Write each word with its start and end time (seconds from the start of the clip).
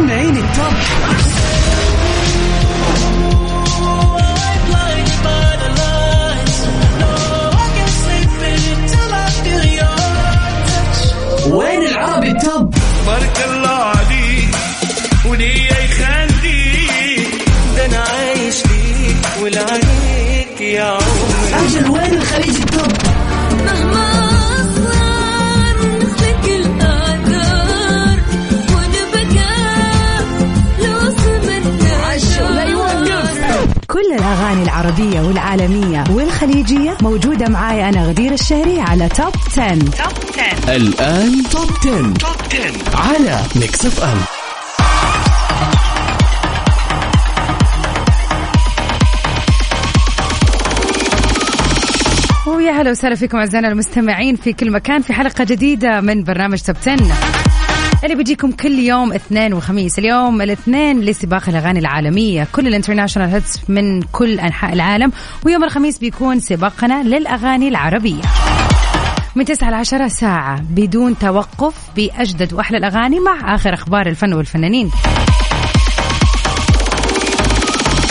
سمعيني 0.00 0.40
التوب 0.40 1.39
العربية 34.90 35.20
والعالمية 35.20 36.04
والخليجية. 36.10 36.96
موجودة 37.02 37.48
معاي 37.48 37.88
أنا 37.88 38.06
غدير 38.06 38.32
الشهري 38.32 38.80
على 38.80 39.08
Top 39.08 39.32
10. 39.46 39.78
Top 39.78 39.90
10 40.64 40.76
الآن 40.76 41.42
Top 41.50 41.70
10. 41.80 42.12
Top 42.12 42.36
10 42.50 42.96
على 42.96 43.42
Mix 43.56 43.86
FM 43.86 44.18
ويا 52.46 52.72
هلا 52.72 52.90
وسهلا 52.90 53.14
فيكم 53.14 53.38
أعزائنا 53.38 53.68
المستمعين 53.68 54.36
في 54.36 54.52
كل 54.52 54.70
مكان 54.70 55.02
في 55.02 55.12
حلقة 55.12 55.44
جديدة 55.44 56.00
من 56.00 56.24
برنامج 56.24 56.60
Top 56.60 56.76
10 56.86 56.96
اللي 58.04 58.14
بيجيكم 58.14 58.52
كل 58.52 58.78
يوم 58.78 59.12
اثنين 59.12 59.54
وخميس. 59.54 59.98
اليوم 59.98 60.42
الاثنين 60.42 61.00
لسباق 61.00 61.48
الأغاني 61.48 61.78
العالمية. 61.78 62.46
كل 62.52 62.66
ال 62.66 62.70
international 62.70 63.28
hits 63.28 63.70
من 63.70 64.02
كل 64.02 64.40
أنحاء 64.40 64.72
العالم. 64.72 65.12
ويوم 65.46 65.64
الخميس 65.64 65.98
بيكون 65.98 66.40
سباقنا 66.40 67.02
للأغاني 67.02 67.68
العربية. 67.68 68.22
من 69.34 69.44
9 69.44 69.70
ل 69.70 69.74
10 69.74 70.08
ساعة 70.08 70.62
بدون 70.70 71.18
توقف 71.18 71.74
بأجدد 71.96 72.52
وأحلى 72.52 72.78
الأغاني 72.78 73.20
مع 73.20 73.54
آخر 73.54 73.74
أخبار 73.74 74.06
الفن 74.06 74.32
والفنانين. 74.32 74.90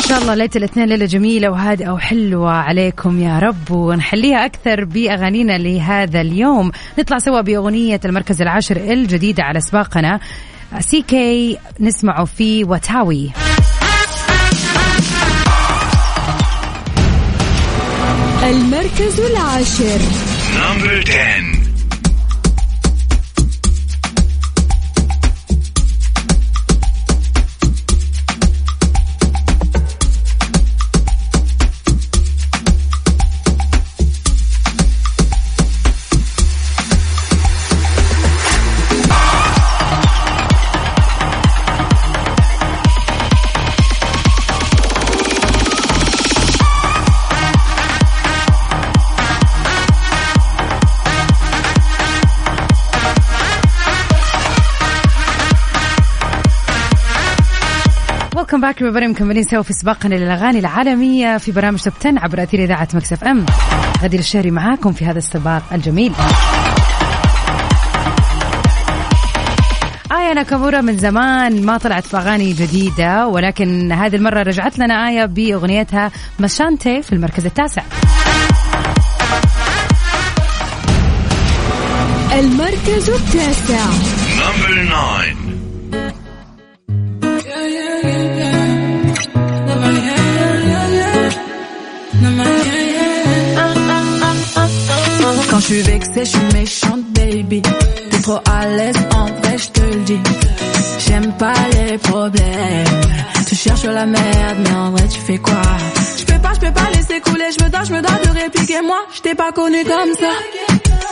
شاء 0.10 0.22
الله 0.22 0.36
ليلة 0.36 0.50
الاثنين 0.56 0.86
ليلة 0.90 1.06
جميلة 1.06 1.50
وهادئة 1.50 1.90
وحلوة 1.90 2.52
عليكم 2.52 3.22
يا 3.22 3.40
رب. 3.40 3.72
ونحليها 3.72 4.46
أكثر 4.46 4.86
بأغانينا 4.86 5.58
لهذا 5.58 6.22
اليوم. 6.22 6.72
نطلع 7.00 7.20
سوا 7.20 7.42
بأغنية 7.42 8.00
المركز 8.06 8.42
العاشر 8.42 8.78
الجديدة 8.78 9.44
على 9.44 9.62
سباقنا. 9.62 10.20
سي 10.80 11.02
كي 11.02 11.58
نسمعه 11.80 12.26
في 12.26 12.64
وتاوي 12.64 13.32
المركز 18.44 19.20
العاشر. 19.20 20.00
نمبر 20.56 21.04
10 21.08 21.59
Welcome 58.60 58.72
back 58.72 58.84
everybody 58.84 59.08
مكملين 59.08 59.44
سوا 59.44 59.62
في 59.62 59.74
سباقنا 59.74 60.16
للأغاني 60.16 60.60
العالمية 60.60 61.38
في 61.38 61.52
برنامج 61.52 61.80
Top 61.80 61.94
10 62.00 62.20
عبر 62.20 62.44
أثير 62.44 62.64
إذاعة 62.64 62.88
Mix 62.94 63.24
FM. 63.24 63.46
غدير 64.04 64.20
الشهري 64.20 64.52
معاكم 64.52 64.92
في 64.92 65.06
هذا 65.06 65.18
السباق 65.18 65.64
الجميل. 65.74 66.14
آية 70.12 70.34
ناكامورا 70.34 70.82
من 70.82 70.98
زمان 70.98 71.66
ما 71.66 71.78
طلعت 71.78 72.04
في 72.04 72.18
أغاني 72.18 72.54
جديدة 72.54 73.28
ولكن 73.28 73.92
هذه 73.92 74.16
المرة 74.16 74.44
رجعت 74.44 74.80
لنا 74.80 75.10
آية 75.10 75.26
بأغنيتها 75.26 76.12
Méchante 76.40 77.02
في 77.02 77.14
المركز 77.14 77.46
التاسع. 77.46 77.84
المركز 82.34 83.10
التاسع. 83.10 83.86
Je 95.60 95.66
suis 95.66 95.82
vexée, 95.82 96.26
je 96.26 96.30
suis 96.30 96.54
méchante, 96.54 97.04
baby. 97.12 97.62
T'es 97.62 98.22
trop 98.22 98.40
à 98.50 98.66
l'aise, 98.66 98.96
en 99.14 99.26
vrai, 99.26 99.58
je 99.58 99.70
te 99.70 99.82
le 99.82 100.00
dis. 100.06 100.20
J'aime 101.06 101.34
pas 101.38 101.54
les 101.74 101.98
problèmes. 101.98 103.02
Tu 103.46 103.56
cherches 103.56 103.84
la 103.84 104.06
merde, 104.06 104.58
mais 104.64 104.72
en 104.72 104.92
vrai, 104.92 105.08
tu 105.10 105.20
fais 105.20 105.38
quoi? 105.38 105.62
Je 106.18 106.24
peux 106.24 106.40
pas, 106.40 106.54
je 106.54 106.60
peux 106.62 106.72
pas 106.72 106.90
laisser 106.94 107.20
couler. 107.20 107.50
Je 107.58 107.64
me 107.64 107.70
dois, 107.70 107.84
je 107.84 107.94
me 107.94 108.02
dois 108.02 108.18
de 108.24 108.40
répliquer. 108.40 108.82
Moi, 108.82 109.00
je 109.14 109.22
t'ai 109.22 109.36
pas 109.36 109.52
connu 109.52 109.84
comme 109.84 110.14
ça. 110.20 110.32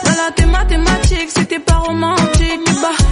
Voilà, 0.03 0.31
t'es 0.35 0.45
mathématique, 0.45 1.29
c'était 1.35 1.59
pas 1.59 1.77
romantique. 1.79 2.61
Bah, 2.81 3.05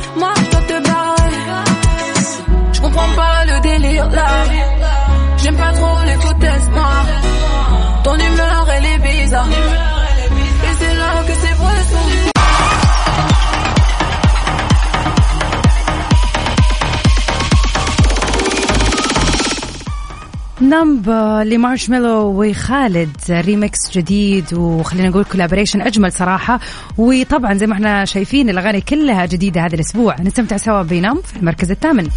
Numb 20.70 21.10
لمارشميلو 21.46 22.44
وخالد 22.44 23.18
ريمكس 23.30 23.92
جديد 23.92 24.54
وخلينا 24.54 25.10
نقول 25.10 25.24
collaboration 25.24 25.82
أجمل 25.82 26.12
صراحة. 26.12 26.60
وطبعا 26.98 27.54
زي 27.54 27.68
ما 27.68 27.74
إحنا 27.74 28.06
شايفين 28.06 28.50
الأغاني 28.50 28.82
كلها 28.82 29.26
جديدة 29.26 29.66
هذا 29.66 29.76
الأسبوع. 29.76 30.22
نستمتع 30.22 30.58
سوا 30.58 30.82
ب 30.82 30.91
Numb 30.91 31.26
في 31.26 31.38
المركز 31.38 31.72
الثامن. 31.72 32.08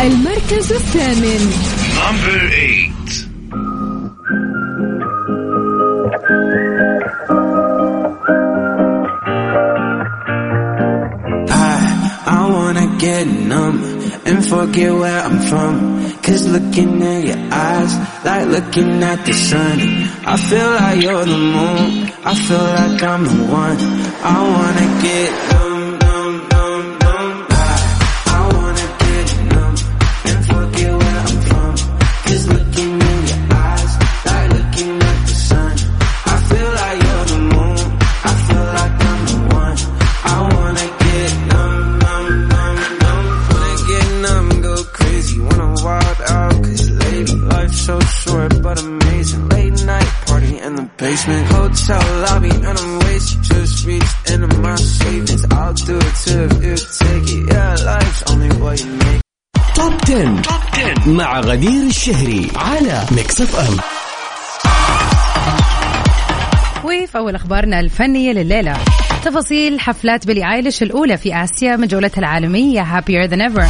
المركز 0.00 0.72
الثامن. 0.72 1.52
Forget 14.58 14.92
where 14.92 15.20
I'm 15.20 15.38
from. 15.50 15.76
Cause 16.22 16.42
looking 16.48 17.02
at 17.02 17.20
your 17.30 17.42
eyes, 17.52 17.92
like 18.24 18.46
looking 18.48 19.02
at 19.02 19.24
the 19.24 19.32
sun. 19.32 19.78
I 20.26 20.36
feel 20.36 20.70
like 20.80 21.02
you're 21.02 21.24
the 21.24 21.42
moon, 21.56 22.10
I 22.24 22.34
feel 22.46 22.66
like 22.80 23.02
I'm 23.02 23.24
the 23.24 23.38
one. 23.62 23.78
I 24.32 24.36
wanna 24.54 24.86
get 25.06 25.30
numb, 25.52 25.67
10. 60.18 60.42
Top 60.42 60.60
10 60.74 61.10
مع 61.10 61.40
غدير 61.40 61.82
الشهري 61.86 62.48
على 62.56 63.04
Mix 63.10 63.40
FM 63.40 63.76
نضيف 67.08 67.16
أول 67.16 67.34
أخبارنا 67.34 67.80
الفنية 67.80 68.32
لليلة. 68.32 68.76
تفاصيل 69.24 69.80
حفلات 69.80 70.26
بيلي 70.26 70.54
آيليش 70.54 70.82
الأولى 70.82 71.16
في 71.16 71.34
آسيا 71.44 71.76
من 71.76 71.86
جولتها 71.86 72.18
العالمية 72.18 72.82
Happier 72.82 73.30
Than 73.30 73.52
Ever. 73.52 73.64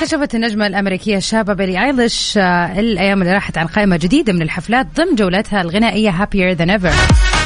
كشفت 0.00 0.34
النجمة 0.34 0.66
الأمريكية 0.66 1.16
الشابة 1.16 1.52
بيلي 1.52 1.84
آيليش 1.84 2.38
آه، 2.38 2.80
الأيام 2.80 3.22
اللي 3.22 3.32
راحت 3.32 3.58
عن 3.58 3.66
قائمة 3.66 3.96
جديدة 3.96 4.32
من 4.32 4.42
الحفلات 4.42 4.86
ضمن 4.96 5.14
جولتها 5.14 5.60
الغنائية 5.60 6.10
Happier 6.10 6.58
Than 6.58 6.80
Ever 6.80 6.92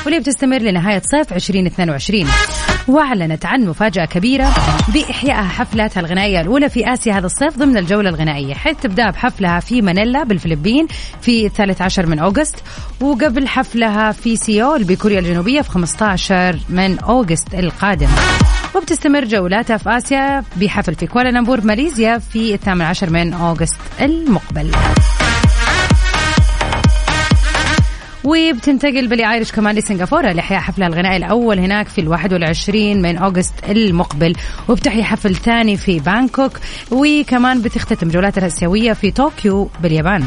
واللي 0.05 0.20
بتستمر 0.20 0.58
لنهاية 0.58 1.02
صيف 1.05 1.32
2022 1.32 2.26
واعلنت 2.88 3.46
عن 3.46 3.67
مفاجأة 3.67 4.05
كبيرة 4.05 4.55
بإحيائها 4.88 5.49
حفلاتها 5.49 6.00
الغنائية 6.00 6.40
الأولى 6.40 6.69
في 6.69 6.93
آسيا 6.93 7.12
هذا 7.12 7.26
الصيف 7.26 7.58
ضمن 7.58 7.76
الجولة 7.76 8.11
الغنائية. 8.11 8.55
حيث 8.55 8.76
تبدأ 8.76 9.11
بحفلها 9.11 9.61
في 9.61 9.82
مانيلا 9.82 10.25
بالفلبين 10.25 10.87
في 11.20 11.46
الثالث 11.46 11.82
عشر 11.82 12.06
من 12.06 12.19
August 12.19 12.56
وقبل 13.00 13.49
حفلها 13.49 14.12
في 14.12 14.37
سيول 14.37 14.85
بكوريا 14.85 15.19
الجنوبية 15.19 15.61
في 15.61 15.70
15 15.70 16.58
من 16.69 16.99
August 16.99 17.55
القادم. 17.55 18.08
وبتستمر 18.75 19.25
جولاتها 19.25 19.76
في 19.76 19.91
آسيا 19.91 20.44
بحفل 20.56 20.94
في 20.94 21.06
كوالالمبور 21.06 21.61
ماليزيا 21.61 22.19
في 22.19 22.55
الثامن 22.55 22.82
عشر 22.82 23.11
من 23.11 23.32
August 23.32 23.81
المقبل. 24.00 24.70
وبتنتقل 28.28 29.08
بيلي 29.08 29.32
ايليش 29.32 29.52
كمان 29.52 29.75
لسنغافورة 29.75 30.32
لإحياء 30.32 30.60
حفلها 30.60 30.88
الغنائي 30.88 31.16
الأول 31.16 31.58
هناك 31.58 31.88
في 31.88 32.00
الواحد 32.00 32.32
والعشرين 32.32 33.02
من 33.02 33.19
أغسطس 33.19 33.54
المقبل. 33.69 34.34
وبتحيي 34.69 35.04
حفل 35.04 35.34
ثاني 35.36 35.76
في 35.76 35.98
بانكوك 35.98 36.58
وكمان 36.90 37.62
بتختتم 37.62 38.08
جولاتها 38.08 38.40
الآسيوية 38.40 38.92
في 38.92 39.10
طوكيو 39.10 39.70
باليابان. 39.82 40.25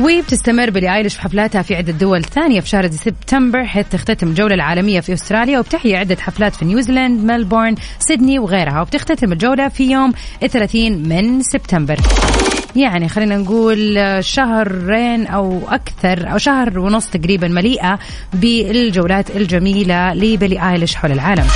وبتستمر 0.00 0.70
بيلي 0.70 0.94
ايليش 0.94 1.14
في 1.14 1.22
حفلاتها 1.22 1.62
في 1.62 1.76
عدة 1.76 1.92
دول 1.92 2.24
ثانية 2.24 2.60
في 2.60 2.68
شهر 2.68 2.90
سبتمبر 2.90 3.64
حيث 3.64 3.88
تختتم 3.88 4.28
الجولة 4.28 4.54
العالمية 4.54 5.00
في 5.00 5.12
أستراليا 5.12 5.58
وبتحيي 5.58 5.96
عدة 5.96 6.16
حفلات 6.16 6.54
في 6.54 6.64
نيوزيلاند، 6.64 7.24
ملبورن، 7.24 7.74
سيدني 7.98 8.38
وغيرها 8.38 8.80
وبتختتم 8.80 9.32
الجولة 9.32 9.68
في 9.68 9.90
يوم 9.90 10.12
30 10.48 11.08
من 11.08 11.42
سبتمبر. 11.42 11.96
يعني 12.76 13.08
خلينا 13.08 13.36
نقول 13.36 13.98
شهرين 14.24 15.26
أو 15.26 15.60
أكثر 15.68 16.32
أو 16.32 16.38
شهر 16.38 16.78
ونص 16.78 17.06
تقريبا 17.06 17.48
مليئة 17.48 17.98
بالجولات 18.32 19.36
الجميلة 19.36 20.14
لبيلي 20.14 20.70
ايليش 20.70 20.94
حول 20.94 21.12
العالم. 21.12 21.46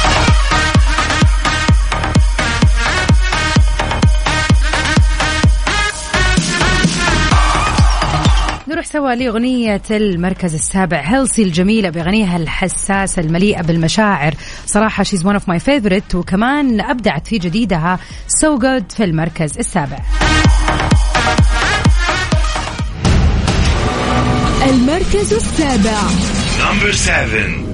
سوا 8.97 9.15
لأغنية 9.15 9.83
المركز 9.91 10.55
السابع 10.55 11.01
هيلسي 11.01 11.43
الجميلة 11.43 11.91
بأغنيها 11.91 12.37
الحساسة 12.37 13.23
المليئة 13.23 13.63
بالمشاعر. 13.63 14.35
صراحة 14.67 15.05
she's 15.05 15.23
one 15.23 15.37
of 15.37 15.43
my 15.49 15.59
favorite 15.59 16.15
وكمان 16.15 16.81
أبدعت 16.81 17.27
في 17.27 17.39
جديدها 17.39 17.99
so 18.29 18.59
good 18.61 18.97
في 18.97 19.05
المركز 19.05 19.59
السابع. 19.59 19.99
المركز 24.71 25.33
السابع. 25.33 26.01
Number 26.59 26.93
seven. 26.93 27.67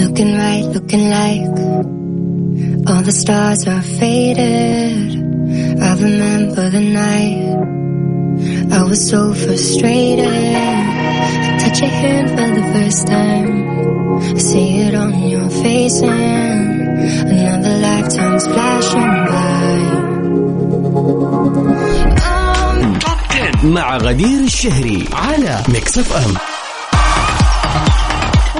Looking 0.00 0.32
right, 0.34 0.64
looking 0.74 1.04
like. 1.10 1.99
All 2.90 3.02
the 3.02 3.12
stars 3.12 3.68
are 3.68 3.82
faded. 3.82 5.16
I 5.88 5.90
remember 6.06 6.70
the 6.70 6.84
night. 7.02 8.72
I 8.78 8.82
was 8.82 9.08
so 9.08 9.32
frustrated. 9.32 10.24
Touch 11.60 11.80
your 11.82 11.90
hand 12.02 12.28
for 12.30 12.48
the 12.58 12.66
first 12.74 13.06
time. 13.06 13.50
I 14.36 14.38
see 14.38 14.80
it 14.86 14.94
on 14.94 15.12
your 15.34 15.48
face, 15.50 16.02
and 16.02 16.80
another 17.34 17.76
lifetime's 17.88 18.46
flashing 18.46 19.12
by. 19.30 19.50
مع 23.64 23.96
غدير 23.96 24.40
الشهري 24.40 25.08
على 25.12 25.62
ميكس 25.68 25.98
اف 25.98 26.12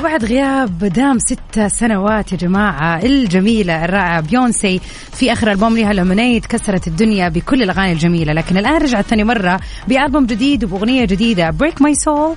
وبعد 0.00 0.24
غياب 0.24 0.78
دام 0.78 1.18
ست 1.18 1.60
سنوات 1.66 2.32
يا 2.32 2.36
جماعة 2.36 3.02
الجميلة 3.02 3.84
الرائعة 3.84 4.20
بيونسي 4.20 4.80
في 5.12 5.32
آخر 5.32 5.50
ألبوم 5.50 5.76
لها 5.78 5.92
Lemonade 5.92 6.44
كسرت 6.44 6.86
الدنيا 6.86 7.28
بكل 7.28 7.62
الأغاني 7.62 7.92
الجميلة. 7.92 8.32
لكن 8.32 8.58
الآن 8.58 8.82
رجعت 8.82 9.04
ثاني 9.04 9.24
مرة 9.24 9.60
بألبوم 9.88 10.26
جديد 10.26 10.64
وبأغنية 10.64 11.04
جديدة 11.04 11.50
Break 11.50 11.82
My 11.82 11.94
Soul 11.94 12.36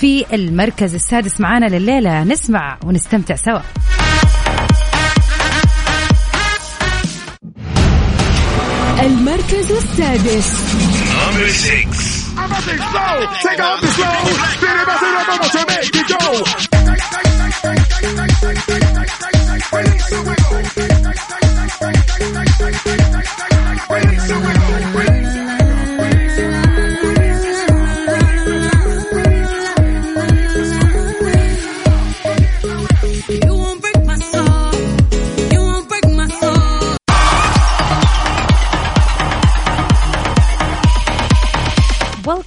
في 0.00 0.24
المركز 0.32 0.94
السادس 0.94 1.40
معانا 1.40 1.66
لليلة. 1.66 2.24
نسمع 2.24 2.78
ونستمتع 2.84 3.34
سوا. 3.34 3.60
المركز 9.02 9.72
السادس. 9.72 10.64
everything 12.54 12.78
slow. 12.78 13.14
Take 13.42 13.60
off 13.60 13.80
the 13.80 13.86
slow. 13.88 14.06
Then 14.60 14.78
everything 14.78 15.14
I'm 15.14 15.26
about 15.26 15.50
to 15.52 15.62
make 15.66 15.94
you 15.94 16.04
go. 18.18 18.23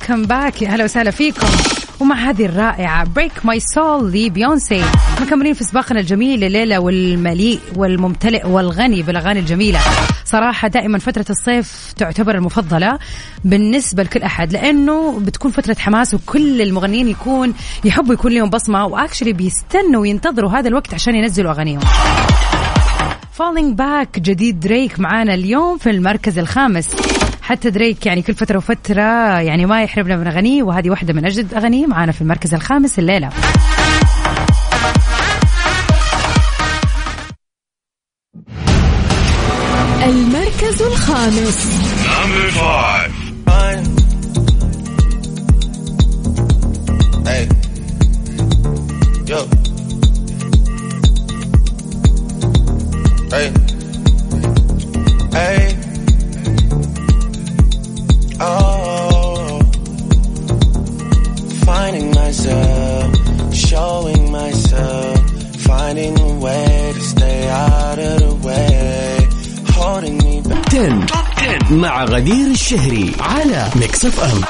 ويلكم 0.10 0.26
باك 0.26 0.62
يا 0.62 0.70
هلا 0.70 0.84
وسهلا 0.84 1.12
فيكم. 1.12 1.48
ومع 2.00 2.16
هذه 2.16 2.46
الرائعة 2.46 3.04
Break 3.04 3.46
My 3.46 3.60
Soul 3.60 4.12
لبيونسي 4.12 4.84
مكملين 5.22 5.54
في 5.54 5.64
سباقنا 5.64 6.00
الجميل 6.00 6.44
الليلة 6.44 6.80
والمليء 6.80 7.60
والممتلئ 7.76 8.48
والغني 8.48 9.02
بالأغاني 9.02 9.40
الجميلة. 9.40 9.80
صراحة 10.26 10.68
دائما 10.68 11.00
فترة 11.00 11.26
الصيف 11.30 11.94
تعتبر 11.98 12.36
المفضلة 12.36 13.00
بالنسبة 13.46 14.04
لكل 14.04 14.22
أحد 14.22 14.54
لأنه 14.54 15.20
بتكون 15.20 15.52
فترة 15.52 15.76
حماس 15.80 16.14
وكل 16.14 16.62
المغنيين 16.62 17.08
يكون 17.08 17.54
يحبوا 17.86 18.14
يكون 18.14 18.32
لهم 18.32 18.50
بصمة 18.50 18.86
و 18.86 18.91
actually 18.91 19.34
بيستنوا 19.34 20.02
وينتظروا 20.02 20.52
هذا 20.52 20.68
الوقت 20.68 20.94
عشان 20.94 21.16
ينزلوا 21.16 21.52
أغانيهم. 21.52 21.82
Falling 23.32 23.78
Back 23.78 24.20
جديد 24.20 24.60
دريك 24.60 25.00
معانا 25.00 25.34
اليوم 25.34 25.78
في 25.78 25.90
المركز 25.90 26.40
الخامس. 26.40 27.17
حتى 27.48 27.70
دريك 27.70 28.06
يعني 28.06 28.22
كل 28.22 28.34
فترة 28.34 28.58
وفترة 28.58 29.40
يعني 29.40 29.66
ما 29.66 29.84
يحرمنا 29.84 30.16
من 30.16 30.28
أغانيه 30.28 30.64
وهذه 30.64 30.90
واحدة 30.90 31.14
من 31.14 31.26
أجدد 31.26 31.54
أغانيه 31.54 31.88
معانا 31.88 32.12
في 32.12 32.22
المركز 32.22 32.54
الخامس 32.54 33.00
الليلة 33.00 33.30
المركز 40.04 40.82
الخامس. 40.82 41.68
Hey. 47.28 47.48
Yo. 49.28 49.40
Hey. 53.32 53.77
مع 71.72 72.04
غدير 72.04 72.48
الشهري 72.48 73.12
على 73.20 73.70
ميكس 73.76 74.06
اف 74.06 74.20
ام 74.20 74.42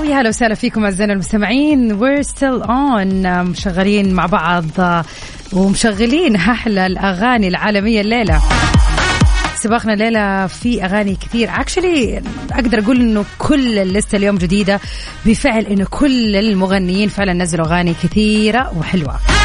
ويا 0.00 0.20
هلا 0.20 0.28
وسهلا 0.28 0.54
فيكم 0.54 0.84
أعزائنا 0.84 1.12
المستمعين. 1.12 2.00
We're 2.00 2.22
still 2.22 2.66
on. 2.66 3.26
مشغلين 3.26 4.14
مع 4.14 4.26
بعض 4.26 4.64
ومشغلين 5.52 6.36
أحلى 6.36 6.86
الأغاني 6.86 7.48
العالمية 7.48 8.00
الليلة. 8.00 8.42
سباقنا 9.56 9.92
الليلة 9.92 10.46
في 10.46 10.84
أغاني 10.84 11.14
كثير. 11.14 11.50
actually 11.50 12.22
أقدر 12.52 12.78
أقول 12.78 13.00
إنه 13.00 13.24
كل 13.38 13.78
الليستة 13.78 14.16
اليوم 14.16 14.38
جديدة. 14.38 14.80
بفعل 15.26 15.66
إنه 15.66 15.86
كل 15.90 16.36
المغنيين 16.36 17.08
فعلا 17.08 17.32
نزلوا 17.32 17.66
أغاني 17.66 17.94
كثيرة 18.02 18.78
وحلوة. 18.78 19.35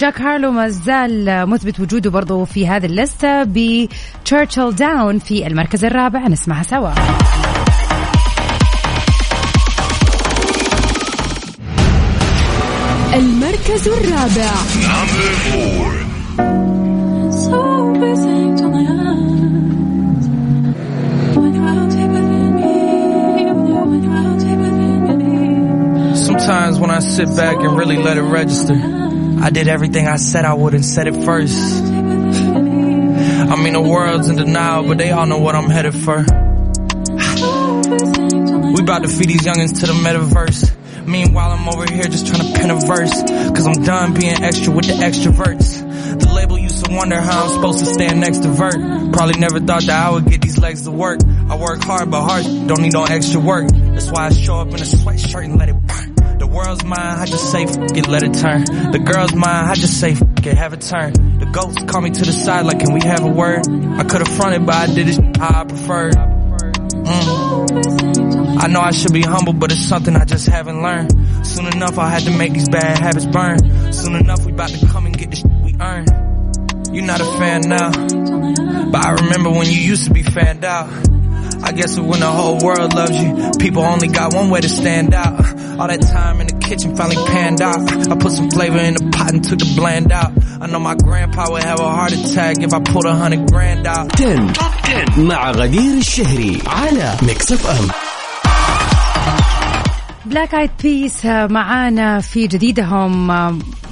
جاك 0.00 0.20
هارلو 0.20 0.50
ما 0.52 0.68
زال 0.68 1.46
مثبت 1.48 1.80
وجوده 1.80 2.10
برضه 2.10 2.44
في 2.44 2.68
هذه 2.68 2.86
اللستة 2.86 3.42
ب 3.42 3.55
Churchill 3.55 4.74
Downs 4.74 5.18
في 5.18 5.46
المركز 5.46 5.84
الرابع 5.84 6.28
نسمعها 6.28 6.62
سوا 6.62 6.90
المركز 13.14 13.88
الرابع 13.88 14.52
Sometimes 26.26 26.78
when 26.78 26.90
I 26.90 26.98
sit 26.98 27.28
back 27.36 27.56
and 27.56 27.76
really 27.76 27.96
let 27.96 28.16
it 28.16 28.22
register. 28.22 28.95
I 29.38 29.50
did 29.50 29.68
everything 29.68 30.08
I 30.08 30.16
said 30.16 30.44
I 30.44 30.54
would 30.54 30.74
and 30.74 30.84
said 30.84 31.06
it 31.06 31.24
first. 31.24 31.56
I 31.84 33.56
mean, 33.56 33.72
the 33.74 33.80
world's 33.80 34.28
in 34.28 34.36
denial, 34.36 34.86
but 34.86 34.98
they 34.98 35.10
all 35.10 35.26
know 35.26 35.38
what 35.38 35.54
I'm 35.54 35.70
headed 35.70 35.94
for. 35.94 36.18
We 38.72 38.82
about 38.82 39.02
to 39.02 39.08
feed 39.08 39.28
these 39.28 39.42
youngins 39.42 39.80
to 39.80 39.86
the 39.86 39.92
metaverse. 39.92 41.06
Meanwhile, 41.06 41.52
I'm 41.52 41.68
over 41.68 41.92
here 41.92 42.04
just 42.04 42.26
trying 42.26 42.52
to 42.52 42.58
pen 42.58 42.70
a 42.70 42.74
verse. 42.74 43.12
Cause 43.22 43.66
I'm 43.66 43.84
done 43.84 44.14
being 44.14 44.42
extra 44.42 44.72
with 44.72 44.86
the 44.86 44.94
extroverts. 44.94 46.18
The 46.18 46.32
label 46.34 46.58
used 46.58 46.84
to 46.84 46.92
wonder 46.92 47.20
how 47.20 47.44
I'm 47.44 47.50
supposed 47.50 47.78
to 47.80 47.86
stand 47.86 48.20
next 48.20 48.38
to 48.38 48.48
Vert. 48.48 49.12
Probably 49.12 49.38
never 49.38 49.60
thought 49.60 49.84
that 49.84 50.06
I 50.06 50.10
would 50.10 50.26
get 50.26 50.40
these 50.40 50.58
legs 50.58 50.82
to 50.82 50.90
work. 50.90 51.20
I 51.48 51.56
work 51.56 51.82
hard, 51.84 52.10
but 52.10 52.22
hard 52.22 52.44
don't 52.66 52.80
need 52.80 52.92
no 52.92 53.04
extra 53.04 53.40
work. 53.40 53.68
That's 53.70 54.10
why 54.10 54.26
I 54.26 54.30
show 54.30 54.56
up 54.56 54.68
in 54.68 54.74
a 54.74 54.78
sweatshirt 54.78 55.44
and 55.44 55.58
let 55.58 55.68
it 55.68 55.86
burn. 55.86 56.15
The 56.46 56.52
world's 56.52 56.84
mine, 56.84 57.00
I 57.00 57.26
just 57.26 57.50
say 57.50 57.64
f 57.64 57.76
it, 57.76 58.06
let 58.06 58.22
it 58.22 58.32
turn. 58.34 58.66
The 58.92 59.00
girl's 59.00 59.34
mine, 59.34 59.68
I 59.68 59.74
just 59.74 59.98
say 59.98 60.12
f 60.12 60.22
it, 60.22 60.56
have 60.56 60.72
a 60.72 60.76
turn. 60.76 61.12
The 61.40 61.46
ghosts 61.46 61.82
call 61.90 62.02
me 62.02 62.10
to 62.10 62.24
the 62.24 62.30
side 62.30 62.66
like, 62.66 62.78
can 62.78 62.94
we 62.94 63.00
have 63.00 63.24
a 63.24 63.28
word? 63.28 63.66
I 63.98 64.04
could've 64.04 64.28
fronted, 64.28 64.64
but 64.64 64.76
I 64.76 64.86
did 64.86 65.08
it 65.08 65.36
how 65.38 65.62
I 65.62 65.64
preferred. 65.64 66.14
Mm. 66.14 68.62
I 68.62 68.68
know 68.68 68.78
I 68.78 68.92
should 68.92 69.12
be 69.12 69.22
humble, 69.22 69.54
but 69.54 69.72
it's 69.72 69.82
something 69.82 70.14
I 70.14 70.24
just 70.24 70.46
haven't 70.46 70.82
learned. 70.82 71.10
Soon 71.44 71.66
enough, 71.66 71.98
I'll 71.98 72.08
have 72.08 72.22
to 72.22 72.30
make 72.30 72.52
these 72.52 72.68
bad 72.68 72.96
habits 72.96 73.26
burn. 73.26 73.58
Soon 73.92 74.14
enough, 74.14 74.46
we 74.46 74.52
about 74.52 74.70
to 74.70 74.86
come 74.86 75.06
and 75.06 75.18
get 75.18 75.30
the 75.30 75.36
shit 75.36 75.50
we 75.64 75.74
earn. 75.80 76.06
You're 76.94 77.06
not 77.06 77.20
a 77.20 77.24
fan 77.24 77.62
now, 77.62 77.90
but 78.92 79.04
I 79.04 79.14
remember 79.14 79.50
when 79.50 79.66
you 79.66 79.80
used 79.80 80.04
to 80.04 80.12
be 80.12 80.22
fanned 80.22 80.64
out. 80.64 81.15
I 81.62 81.72
guess 81.72 81.98
when 81.98 82.20
the 82.20 82.30
whole 82.30 82.58
world 82.64 82.94
loves 82.94 83.16
you, 83.22 83.50
people 83.58 83.82
only 83.82 84.08
got 84.08 84.34
one 84.34 84.50
way 84.50 84.60
to 84.60 84.68
stand 84.68 85.14
out. 85.14 85.34
All 85.78 85.88
that 85.88 86.00
time 86.02 86.40
in 86.40 86.46
the 86.46 86.58
kitchen 86.58 86.96
finally 86.96 87.16
panned 87.26 87.60
out. 87.60 87.80
I 88.10 88.14
put 88.16 88.32
some 88.32 88.50
flavor 88.50 88.78
in 88.78 88.94
the 88.94 89.10
pot 89.16 89.32
and 89.32 89.44
took 89.44 89.58
the 89.58 89.74
bland 89.76 90.10
out. 90.12 90.32
I 90.60 90.66
know 90.66 90.78
my 90.78 90.94
grandpa 90.94 91.50
would 91.50 91.62
have 91.62 91.80
a 91.80 91.90
heart 91.90 92.12
attack 92.12 92.62
if 92.62 92.72
I 92.72 92.80
pulled 92.80 93.04
a 93.04 93.14
hundred 93.14 93.50
grand 93.50 93.86
out. 93.86 94.10
10 94.16 94.52
مع 95.18 95.50
غدير 95.50 95.98
الشهري 95.98 96.62
على 96.66 97.16
ميكس 97.22 97.52
اف 97.52 97.66
ام 97.66 97.88
بلاك 100.26 100.54
ايد 100.54 100.70
بيس 100.82 101.26
معانا 101.26 102.20
في 102.20 102.46
جديدهم 102.46 103.30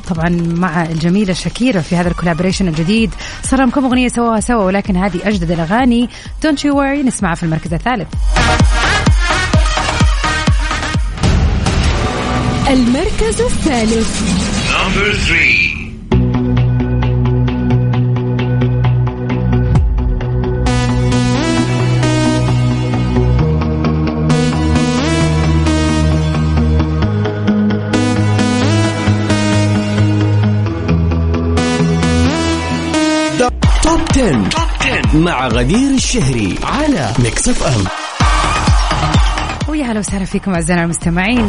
طبعا 0.08 0.28
مع 0.54 0.82
الجميلة 0.82 1.32
شاكيرا 1.32 1.80
في 1.80 1.96
هذا 1.96 2.08
ال 2.08 2.13
collaboration 2.13 2.68
الجديد. 2.68 3.14
صار 3.42 3.58
لهم 3.58 3.70
كم 3.70 3.84
أغنية 3.84 4.08
سووها 4.08 4.40
سوا 4.40 4.64
ولكن 4.64 4.96
هذه 4.96 5.20
أجدد 5.25 5.50
الأغاني. 5.50 6.08
Don't 6.42 6.64
You 6.64 6.78
Worry 6.78 7.02
نسمعها 7.02 7.34
في 7.34 7.42
المركز 7.42 7.75
الثالث. 7.75 8.08
المركز 12.70 13.40
الثالث. 13.40 14.20
Number 14.70 15.12
three. 15.28 15.63
مع 35.14 35.49
غدير 35.49 35.90
الشهري 35.90 36.59
على 36.62 37.12
ميكس 37.18 37.49
اف 37.49 37.62
ام 37.62 37.85
ويا 39.68 39.85
هلا 39.85 39.99
وسهلا 39.99 40.25
فيكم 40.25 40.54
أعزائنا 40.54 40.85
المستمعين. 40.85 41.47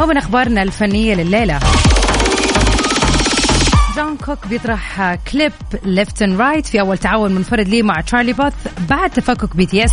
ومن 0.00 0.16
أخبارنا 0.16 0.62
الفنية 0.62 1.14
لليلة. 1.14 1.60
جون 3.96 4.16
كوك 4.16 4.46
بيطرح 4.46 5.14
كليب 5.32 5.52
Left 5.84 6.22
and 6.22 6.40
Right 6.40 6.66
في 6.66 6.80
أول 6.80 6.98
تعاون 6.98 7.34
منفرد 7.34 7.68
ليه 7.68 7.82
مع 7.82 8.00
تشارلي 8.00 8.32
بوث 8.32 8.52
بعد 8.88 9.10
تفكك 9.10 9.56
BTS 9.56 9.92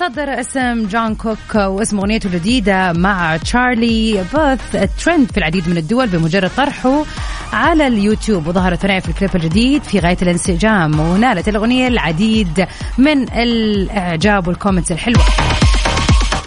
صدر 0.00 0.40
اسم 0.40 0.86
جون 0.86 1.14
كوك 1.14 1.54
واسم 1.54 1.98
أغنيته 1.98 2.26
الجديدة 2.26 2.92
مع 2.92 3.36
تشارلي 3.36 4.24
بوث 4.34 4.60
ترند 5.04 5.30
في 5.32 5.38
العديد 5.38 5.68
من 5.68 5.76
الدول 5.76 6.06
بمجرد 6.06 6.50
طرحه. 6.56 7.04
على 7.52 7.86
اليوتيوب 7.86 8.46
وظهرت 8.46 8.78
ثنائي 8.78 9.00
في 9.00 9.08
الكليب 9.08 9.36
الجديد 9.36 9.82
في 9.82 9.98
غاية 9.98 10.16
الانسجام 10.22 11.00
ونالت 11.00 11.48
الأغنية 11.48 11.88
العديد 11.88 12.66
من 12.98 13.22
الإعجاب 13.32 14.48
وال 14.48 14.57
comments 14.57 14.92
الحلوة. 14.92 15.24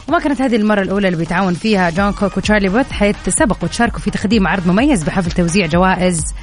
وما 0.08 0.20
كانت 0.20 0.42
هذه 0.42 0.56
المرة 0.56 0.82
الأولى 0.82 1.08
اللي 1.08 1.18
بيتعاون 1.20 1.54
فيها 1.54 1.90
جون 1.90 2.12
كوك 2.12 2.38
وتشارلي 2.38 2.70
بوث 2.70 2.92
حيث 2.92 3.16
سبقوا 3.28 3.64
وتشاركوا 3.64 4.00
في 4.00 4.12
تقديم 4.12 4.48
عرض 4.48 4.68
مميز 4.68 5.04
بحفل 5.04 5.32
توزيع 5.32 5.66
جوائز 5.66 6.34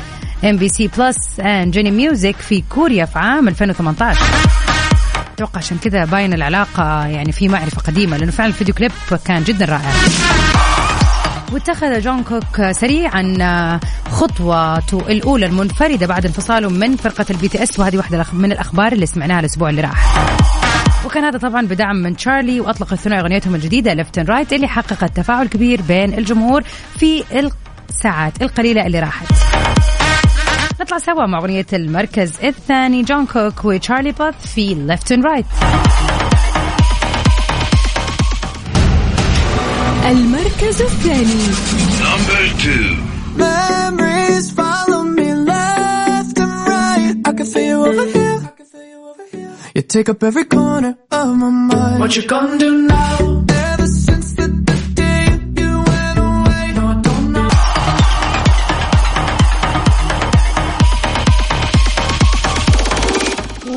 MBC 0.44 0.90
Plus 0.98 1.40
and 1.40 1.72
Genie 1.72 1.90
Music 1.90 2.36
في 2.36 2.62
كوريا 2.68 3.04
في 3.04 3.18
عام 3.18 3.48
2018 3.48 4.20
أتوقع 5.34 5.58
عشان 5.58 5.78
كذا 5.78 6.04
باين 6.04 6.32
العلاقة 6.32 7.06
يعني 7.06 7.32
في 7.32 7.48
معرفة 7.48 7.80
قديمة 7.82 8.16
لأنه 8.16 8.32
فعلا 8.32 8.48
الفيديو 8.48 8.74
كليب 8.74 8.92
كان 9.24 9.42
جدا 9.42 9.64
رائع. 9.64 10.49
واتخذ 11.52 12.00
جون 12.00 12.22
كوك 12.22 12.70
سريعا 12.70 13.80
خطوته 14.10 15.00
الأولى 15.08 15.46
المنفردة 15.46 16.06
بعد 16.06 16.26
انفصاله 16.26 16.68
من 16.68 16.96
فرقة 16.96 17.26
ال 17.30 17.48
BTS 17.48 17.78
وهذه 17.78 17.96
واحدة 17.96 18.24
من 18.32 18.52
الأخبار 18.52 18.92
اللي 18.92 19.06
سمعناها 19.06 19.40
الأسبوع 19.40 19.70
اللي 19.70 19.80
راح 19.80 20.14
وكان 21.06 21.24
هذا 21.24 21.38
طبعا 21.38 21.66
بدعم 21.66 21.96
من 21.96 22.16
تشارلي 22.16 22.60
وأطلق 22.60 22.92
الثنائي 22.92 23.20
أغنيتهم 23.20 23.54
الجديدة 23.54 23.94
Left 23.94 24.18
and 24.18 24.30
Right 24.30 24.52
اللي 24.52 24.68
حققت 24.68 25.16
تفاعل 25.16 25.46
كبير 25.46 25.82
بين 25.82 26.14
الجمهور 26.14 26.62
في 26.98 27.24
الساعات 27.88 28.42
القليلة 28.42 28.86
اللي 28.86 29.00
راحت. 29.00 29.26
نطلع 30.80 30.98
سوا 30.98 31.26
مع 31.26 31.38
أغنية 31.38 31.66
المركز 31.72 32.32
الثاني 32.44 33.02
جون 33.02 33.26
كوك 33.26 33.64
وتشارلي 33.64 34.12
بوث 34.12 34.54
في 34.54 34.74
Left 34.74 35.12
Right. 35.12 35.46
المركز 40.08 40.82
الثاني 40.82 41.44
Number 42.00 42.42
two. 42.64 42.86
Memories 43.36 44.50
follow 44.50 45.02
me 45.18 45.28
left 45.34 46.36
and 46.44 46.52
right. 46.72 47.14
I 47.28 47.32
can 47.38 47.46
feel 47.46 47.66
you 47.70 47.78
over 47.90 48.06
here. 48.16 48.40
You 49.74 49.82
take 49.82 50.08
up 50.08 50.22
every 50.22 50.44
corner 50.56 50.92
of 51.12 51.28
my 51.42 51.50
mind. 51.50 52.00
What 52.00 52.16
you 52.16 52.24
gonna 52.26 52.58
do 52.58 52.70
now? 52.88 53.44
Ever 53.72 53.86
since 54.06 54.28
the, 54.38 54.46
the 54.68 54.76
day 55.02 55.24
you 55.60 55.70
went 55.90 56.18
away, 56.26 56.64
no, 56.76 56.82
I 56.94 56.96
don't 57.06 57.26
know. 57.34 57.50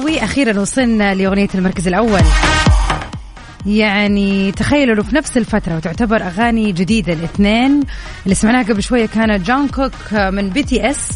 وأخيرا 0.04 0.60
وصلنا 0.60 1.14
لاغنيه 1.14 1.50
المركز 1.56 1.88
الأول. 1.88 2.22
يعني 3.66 4.52
تخيلوا 4.52 4.96
لو 4.96 5.04
في 5.04 5.16
نفس 5.16 5.38
الفترة 5.38 5.76
وتعتبر 5.76 6.22
أغاني 6.22 6.72
جديدة 6.72 7.14
الاثنين 7.14 7.84
اللي 8.24 8.36
سمعناها 8.36 8.64
قبل 8.64 8.84
شوية 8.84 9.06
كانت 9.06 9.48
جون 9.48 9.68
كوك 9.68 10.14
من 10.14 10.50
BTS 10.50 11.10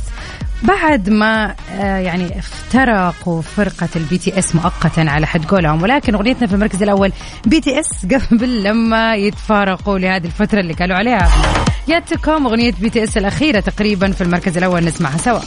بعد 0.63 1.09
ما 1.09 1.55
آه، 1.71 1.97
يعني 1.97 2.39
افترقوا 2.39 3.41
فرقة 3.41 3.89
ال 3.95 4.17
BTS 4.17 4.55
مؤقتا 4.55 5.01
على 5.01 5.27
حد 5.27 5.45
قولهم 5.45 5.81
ولكن 5.81 6.15
أغنيتنا 6.15 6.47
في 6.47 6.53
المركز 6.53 6.83
الأول 6.83 7.11
BTS 7.45 8.05
قبل 8.05 8.63
لما 8.63 9.15
يتفارقوا 9.15 9.99
لهذه 9.99 10.25
الفترة 10.25 10.59
اللي 10.59 10.73
قالوا 10.73 10.97
عليها. 10.97 11.29
ياتكم 11.87 12.47
أغنية 12.47 12.73
BTS 12.81 13.17
الأخيرة 13.17 13.59
تقريبا 13.59 14.11
في 14.11 14.21
المركز 14.21 14.57
الأول 14.57 14.85
نسمعها 14.85 15.17
سوا. 15.17 15.39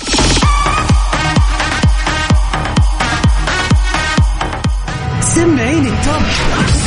سمعيني 5.21 5.89
ال 5.89 6.12
Top 6.12 6.80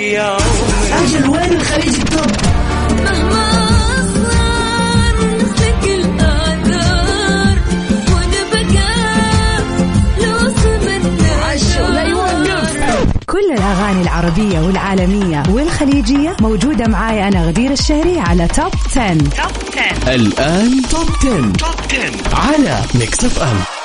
وين 0.00 1.52
الخليج 1.52 1.94
التوب 1.94 2.30
مهما 3.04 3.50
صمتنا 4.14 5.50
كل 13.26 13.52
الأغاني 13.52 14.02
العربية 14.02 14.60
والعالمية 14.60 15.42
والخليجية 15.48 16.36
موجودة 16.40 16.86
معاي 16.86 17.28
أنا 17.28 17.46
غدير 17.46 17.70
الشهري 17.70 18.20
على 18.20 18.48
توب 18.48 18.72
10. 18.86 20.14
الآن 20.14 20.82
توب 20.90 21.08
10. 21.18 21.52
توب 21.52 21.74
10 21.90 22.36
على 22.36 22.82
ميكس 22.94 23.24
اف 23.24 23.42
ام 23.42 23.79